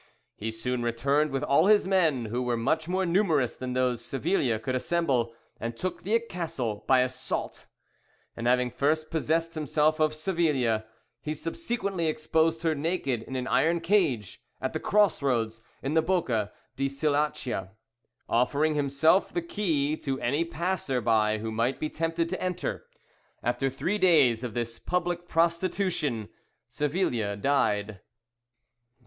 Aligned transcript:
He 0.35 0.49
soon 0.49 0.81
returned 0.81 1.29
with 1.29 1.43
all 1.43 1.67
his 1.67 1.85
men, 1.85 2.25
who 2.25 2.41
were 2.41 2.57
much 2.57 2.87
more 2.87 3.05
numerous 3.05 3.55
than 3.55 3.73
those 3.73 4.01
Savilia 4.03 4.57
could 4.59 4.73
assemble, 4.73 5.35
and 5.59 5.77
took 5.77 6.01
the 6.01 6.19
castle 6.19 6.83
by 6.87 7.01
assault, 7.01 7.67
and 8.35 8.47
having 8.47 8.71
first 8.71 9.11
possessed 9.11 9.53
himself 9.53 9.99
of 9.99 10.15
Savilia, 10.15 10.85
he 11.21 11.35
subsequently 11.35 12.07
exposed 12.07 12.63
her 12.63 12.73
naked 12.73 13.21
in 13.21 13.35
an 13.35 13.45
iron 13.45 13.79
cage 13.79 14.41
at 14.59 14.73
the 14.73 14.79
cross 14.79 15.21
roads 15.21 15.61
in 15.83 15.93
the 15.93 16.01
Bocca 16.01 16.51
di 16.75 16.89
Cilaccia, 16.89 17.69
offering, 18.27 18.73
himself, 18.73 19.31
the 19.31 19.39
key 19.43 19.95
to 19.97 20.19
any 20.19 20.43
passer 20.43 20.99
by 20.99 21.37
who 21.37 21.51
might 21.51 21.79
be 21.79 21.91
tempted 21.91 22.27
to 22.31 22.41
enter. 22.41 22.87
After 23.43 23.69
three 23.69 23.99
days 23.99 24.43
of 24.43 24.55
this 24.55 24.79
public 24.79 25.27
prostitution 25.27 26.29
Savilia 26.67 27.39
died." 27.39 27.99